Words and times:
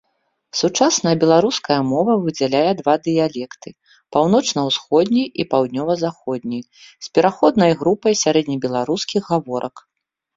Сучасная 0.59 1.11
беларуская 1.23 1.75
мова 1.89 2.13
выдзяляе 2.21 2.69
два 2.79 2.95
дыялекты, 3.07 3.73
паўночна-усходні 4.17 5.23
і 5.43 5.45
паўднёва-заходні, 5.51 6.59
з 7.09 7.13
пераходнай 7.19 7.71
групай 7.83 8.13
сярэднебеларускіх 8.23 9.21
гаворак. 9.35 9.75